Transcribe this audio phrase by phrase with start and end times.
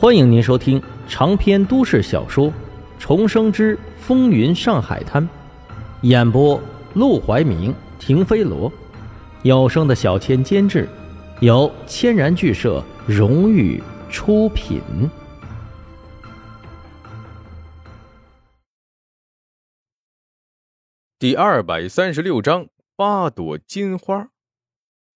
[0.00, 2.46] 欢迎您收听长篇都市小说
[2.98, 5.22] 《重生之风云上海滩》，
[6.00, 6.58] 演播：
[6.94, 8.72] 陆怀明、停飞罗，
[9.42, 10.88] 有声的小千监制，
[11.42, 14.80] 由千然剧社荣誉出品。
[21.18, 24.30] 第二百三十六章八朵金花。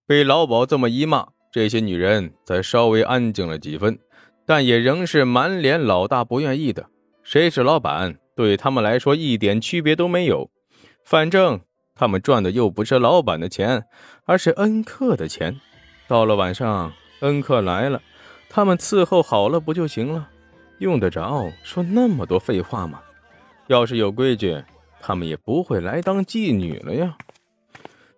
[0.07, 3.99] 被老鸨这么一骂，这些女人才稍微安静了几分。
[4.47, 6.87] 但也仍是满脸老大不愿意的。
[7.23, 10.51] 谁是老板，对他们来说一点区别都没有。
[11.05, 11.61] 反正
[11.95, 13.85] 他们赚的又不是老板的钱，
[14.25, 15.61] 而是恩客的钱。
[16.07, 18.03] 到了晚上，恩客来了，
[18.51, 20.29] 他们伺候好了不就行了？
[20.79, 23.01] 用得着说那么多废话吗？
[23.69, 24.63] 要是有规矩，
[25.01, 27.17] 他们也不会来当妓女了呀。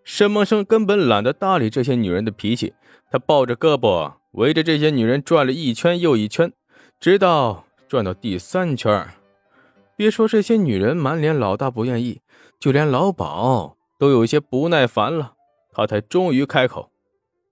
[0.03, 2.75] 沈梦生根本懒得搭理这些女人的脾气，
[3.11, 4.15] 他抱着胳膊。
[4.37, 6.53] 围着这些女人转了一圈又一圈，
[7.01, 9.09] 直到转到第三圈。
[9.97, 12.21] 别说这些女人满脸老大不愿意，
[12.61, 15.33] 就连老鸨都有些不耐烦了。
[15.73, 16.91] 他才终于开口：“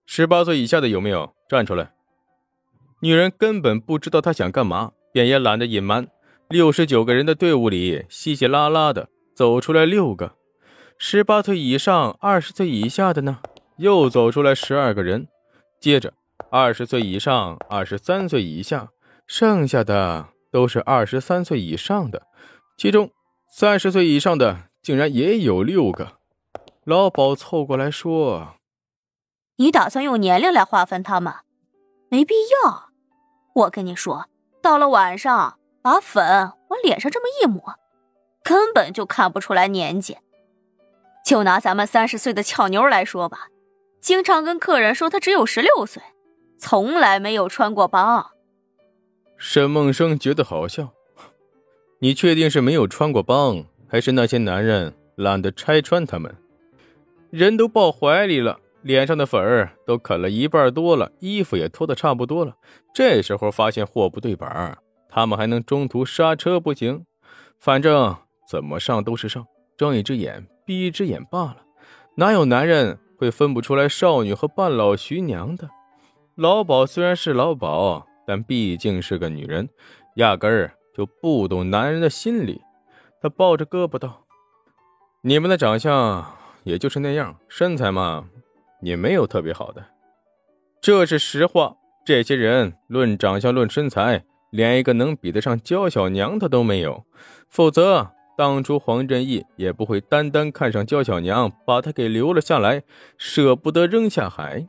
[0.05, 1.35] 十八岁以下的有没有？
[1.49, 1.93] 站出来！”
[3.01, 6.07] 女人根本不知道他想干嘛，便也懒得隐瞒。
[6.51, 10.37] 六十九个人的队伍里，稀稀拉拉的走出来六个。
[10.99, 13.39] 十八岁以上、二十岁以下的呢？
[13.79, 15.27] 又走出来十二个人。
[15.81, 16.13] 接着。
[16.51, 18.89] 二十岁以上、二十三岁以下，
[19.27, 22.23] 剩下的都是二十三岁以上的，
[22.77, 23.11] 其中
[23.51, 26.19] 三十岁以上的竟然也有六个。
[26.85, 28.57] 老鸨凑过来说
[29.57, 31.33] ：“你打算用年龄来划分他们？
[32.11, 32.91] 没必要。
[33.55, 34.27] 我跟你说，
[34.61, 36.23] 到了晚上，把粉
[36.69, 37.75] 往脸上这么一抹，
[38.45, 40.19] 根本就看不出来年纪。
[41.25, 43.49] 就拿咱们三十岁的俏妞来说吧，
[44.01, 46.03] 经常跟客人说她只有十六岁。”
[46.59, 48.31] 从来没有穿过帮。
[49.37, 50.93] 沈梦生觉得好笑。
[52.01, 56.35] 你确定是没有穿过帮，还是那些男人懒得拆穿他们？
[57.31, 62.57] 人都抱怀里了，脸上的粉儿都啃了一半多了，衣服也脱得差不多了。
[62.95, 64.79] 这时候发现货不对板，
[65.09, 67.07] 他们还能中途刹车不行？
[67.59, 68.17] 反正
[68.49, 71.57] 怎么上都是上，睁一只眼闭一只眼罢了。
[72.17, 75.71] 哪有男人会分不出来少女和半老徐娘的？
[76.37, 79.69] 老鸨虽然是老鸨，但毕竟是个女人，
[80.17, 82.61] 压根儿就不懂男人的心理。
[83.23, 84.25] 他抱着胳膊道
[85.23, 86.27] ：“你们的长相
[86.65, 88.25] 也就是那样，身材嘛，
[88.83, 89.85] 也没有特别好的。
[90.81, 91.77] 这是实话。
[92.05, 97.05] 这些人论长相、论身材，连一个能比得上娇小娘的都没有。
[97.49, 102.83] 否则，当初黄振义也不会单单看上娇小娘，把她给留了下来，
[103.17, 104.67] 舍不得扔下海。”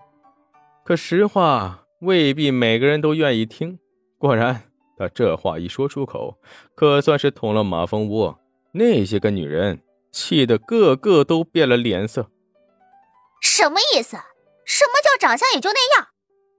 [0.85, 3.79] 可实话未必每个人都愿意听。
[4.19, 6.37] 果然，他这话一说出口，
[6.75, 8.39] 可算是捅了马蜂窝。
[8.73, 9.81] 那些个女人
[10.11, 12.29] 气得个个都变了脸色。
[13.41, 14.15] 什么意思？
[14.63, 16.09] 什么叫长相也就那样？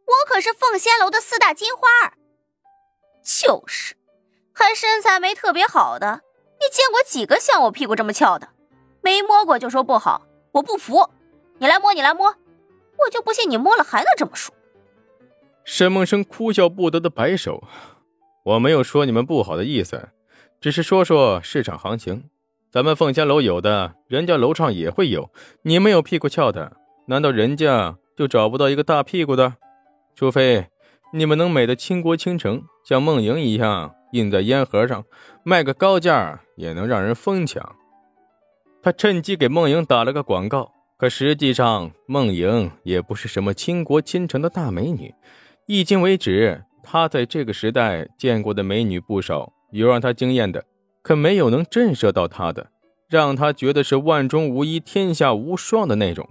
[0.07, 2.15] 我可是凤仙楼的四大金花儿。
[3.23, 3.95] 就是，
[4.53, 6.23] 还身材没特别好的。
[6.59, 8.49] 你见过几个像我屁股这么翘的？
[9.03, 11.11] 没摸过就说不好，我不服。
[11.59, 12.35] 你来摸，你来摸。
[12.99, 14.55] 我就不信你摸了还能这么说。
[15.65, 17.65] 沈梦生哭笑不得的摆手
[18.45, 20.11] ：“我没有说你们不好的意思，
[20.61, 22.31] 只是说说市场行情。
[22.71, 25.31] 咱们凤仙楼有的，人家楼上也会有。
[25.63, 26.77] 你们有屁股翘的，
[27.07, 29.55] 难道人家就找不到一个大屁股的？
[30.15, 30.67] 除非
[31.13, 35.05] 你们能美的倾国倾城，像梦莹一样印在烟盒上，
[35.43, 37.75] 卖个高价也能让人疯抢。”
[38.83, 40.73] 他趁机给梦莹打了个广告。
[40.99, 45.15] 可实际上，梦莹也不是什么倾国倾城的大美女。
[45.67, 50.65] 迄今为止，她在这个时代见过的美女不少，有让她惊艳的，
[51.03, 52.71] 可没有能震慑到她的，
[53.11, 56.27] 让她觉得是万中无一、天下无双的那种。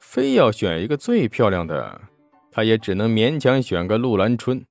[0.00, 2.00] 非要选一个最漂亮的，
[2.50, 4.66] 她也只能勉强选个陆兰春。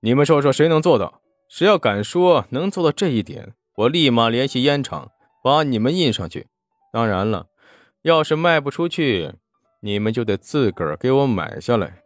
[0.00, 1.20] 你们说说，谁能做到？
[1.50, 5.10] 谁要敢说能做到这一点，我立马联系烟厂，
[5.44, 6.46] 把你们印上去。
[6.90, 7.48] 当然了。
[8.06, 9.32] 要是卖不出去，
[9.80, 12.04] 你们就得自个儿给我买下来。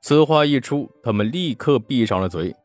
[0.00, 2.56] 此话一出，他们立刻闭上了嘴，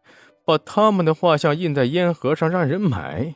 [0.46, 3.36] 把他们的画像印在烟盒上，让人买。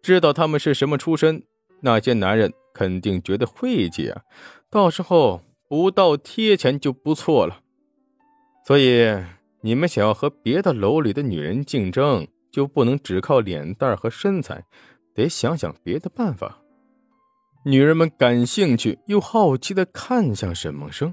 [0.00, 1.42] 知道他们是什么出身，
[1.80, 4.22] 那些男人肯定觉得晦气啊！
[4.70, 7.62] 到时候不倒贴钱就不错了。
[8.64, 9.12] 所以，
[9.62, 14.64] 你们想要和别的楼里的女人竞争，就不能只靠脸蛋和身材，
[15.12, 16.60] 得想想别的办法。
[17.68, 21.12] 女人们感兴趣又好奇的看向沈梦生。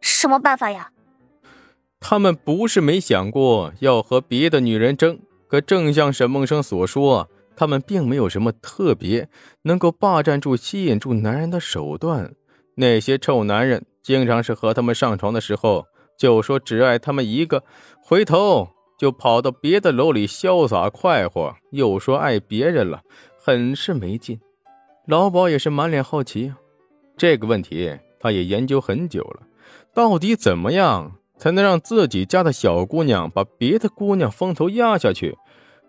[0.00, 0.92] 什么办法呀？
[1.98, 5.18] 他们不是没想过要和别的女人争，
[5.48, 9.28] 可正像沈梦生所说，他们并没有什么特别
[9.62, 12.32] 能够霸占住、吸引住男人的手段。
[12.76, 15.84] 那些臭男人经常是和他们上床的时候，
[16.16, 17.64] 就说只爱他们一个，
[18.00, 23.02] 回头就跑到别的楼里潇洒快活，又说爱别人了，
[23.36, 24.38] 很是没劲。
[25.06, 26.52] 老鸨也是满脸好奇，
[27.16, 29.42] 这个问题他也研究很久了，
[29.92, 31.12] 到底怎么样？
[31.38, 35.36] 才能让自己家的小姑娘把别的姑娘风头压下去，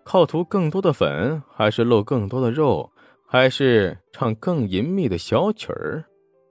[0.02, 2.90] 靠涂更多的粉，还是露更多的肉，
[3.24, 6.06] 还是唱更隐秘的小曲儿？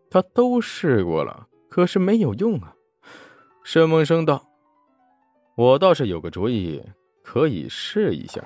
[0.10, 2.74] 他都试过了，可是没有用啊。
[3.66, 4.42] 沈梦生道
[5.58, 6.82] ：“我倒是有个主意，
[7.24, 8.42] 可以试一下。”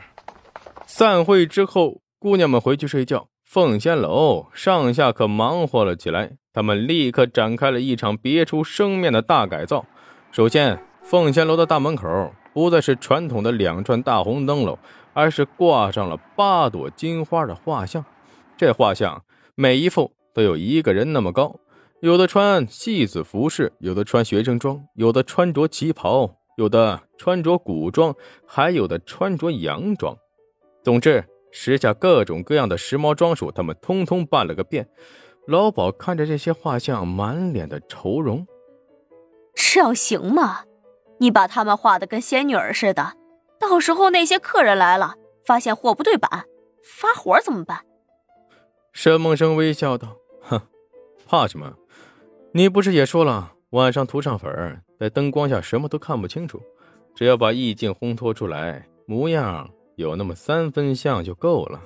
[0.87, 6.37] 散会之后，姑娘们回去睡觉，凤仙楼上下可忙活了起来。
[6.51, 9.85] 他们立刻展开了一场别出生面的大改造。
[10.31, 14.75] 首先，凤仙楼的大门口不再是传统的两串大红灯笼，
[15.13, 18.03] 而是挂上了八朵金花的画像。
[18.57, 19.23] 这画像
[19.53, 21.59] 每一幅都有一个人那么高，
[22.01, 28.15] 有的穿戏子服饰，有的穿学生装，有的穿着旗袍，有的穿着古装，
[28.47, 30.17] 还有的穿着洋装。
[30.83, 34.89] 总之，时下各种各样的时髦装束，他们通通办了个遍。
[35.47, 38.45] 老鸨看着这些画像，满脸的愁容。
[39.55, 40.65] 这样行吗？
[41.19, 43.13] 你把他们画的跟仙女儿似的，
[43.59, 45.15] 到时候那些客人来了，
[45.45, 46.45] 发现货不对版，
[46.83, 47.79] 发火怎么办？
[48.91, 50.61] 沈梦生微笑道：“哼，
[51.25, 51.73] 怕什么？
[52.51, 56.61] 你不是也说了，晚上涂上粉，在灯光下什么都看不清楚，
[57.15, 61.81] 只要把意境烘托出来，模样有那么三分像就够了。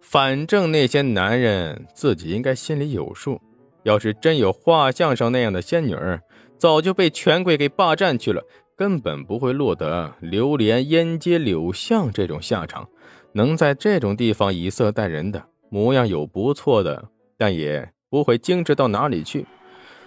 [0.00, 3.40] 反正那些男人自己应该心里有数，
[3.82, 6.22] 要是真有画像上那样的仙女儿。”
[6.56, 8.42] 早就被权贵给霸占去了，
[8.76, 12.88] 根本不会落得榴莲烟街柳巷这种下场。
[13.32, 19.46] 能在这种地方以色待人的模样有不错的，但也不会精致到哪里去。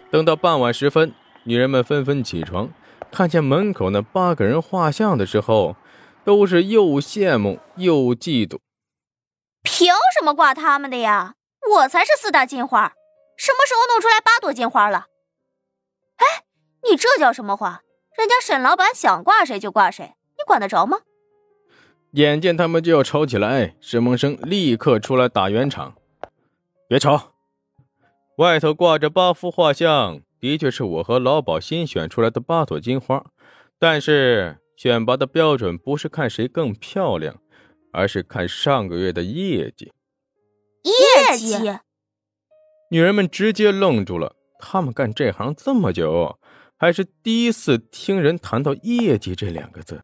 [0.09, 1.11] 等到傍晚时分，
[1.43, 2.69] 女人们纷纷起床，
[3.11, 5.75] 看见门口那八个人画像的时候，
[6.27, 8.59] 都是又羡慕又嫉妒。
[9.63, 11.35] 凭什么挂他们的呀？
[11.71, 12.93] 我才是四大金花，
[13.37, 15.05] 什么时候弄出来八朵金花了？
[16.17, 16.43] 哎。
[16.89, 17.81] 你这叫什么话？
[18.17, 20.99] 人家沈老板想挂谁就挂谁，你管得着吗？
[22.11, 25.95] 眼见他们就要吵起来，沈梦生立刻出来打圆场
[26.89, 27.35] ：“别吵！
[28.37, 33.25] 外头挂着八幅画像，的确是我和老鸨新选出来的八朵金花，
[33.79, 37.41] 但是选拔的标准不是看谁更漂亮，
[37.91, 39.91] 而是看上个月的业绩。
[40.83, 41.57] 业绩？
[42.91, 44.35] 女人们直接愣住了。
[44.59, 46.37] 她们干这行这么久。
[46.77, 50.03] 还是第一次听人谈到业绩这两个字。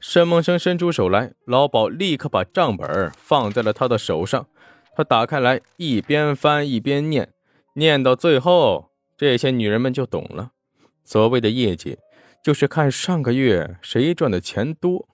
[0.00, 4.48] 沈梦生伸出手来，老鸨立刻把账本放在了他的手上。
[4.96, 7.34] 他打开来，一边翻一边念，
[7.74, 10.52] 念到最后，这些女人们就懂了。
[11.04, 11.98] 所谓的业绩，
[12.44, 15.08] 就是看上个月谁赚的钱多。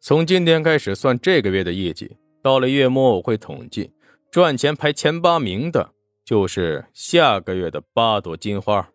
[0.00, 3.92] 从今天开始算这个月的业绩，到了月末我会统计，
[4.30, 5.90] 赚钱排前八名的，
[6.24, 8.88] 就是下个月的八朵金花。